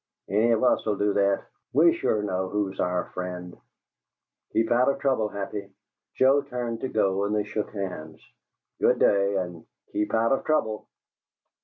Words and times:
Any 0.27 0.49
of 0.49 0.63
us 0.63 0.83
'll 0.87 0.95
do 0.95 1.13
that; 1.13 1.43
we 1.73 1.93
sure 1.93 2.23
know 2.23 2.49
who's 2.49 2.79
our 2.79 3.11
friend." 3.13 3.55
"Keep 4.51 4.71
out 4.71 4.89
of 4.89 4.97
trouble, 4.97 5.29
Happy." 5.29 5.69
Joe 6.15 6.41
turned 6.41 6.81
to 6.81 6.87
go 6.89 7.23
and 7.25 7.35
they 7.35 7.43
shook 7.43 7.69
hands. 7.69 8.19
"Good 8.79 8.97
day, 8.97 9.35
and 9.35 9.63
keep 9.91 10.11
out 10.15 10.31
of 10.31 10.43
trouble!" 10.43 10.87